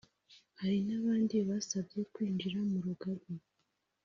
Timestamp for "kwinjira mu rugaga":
2.13-3.33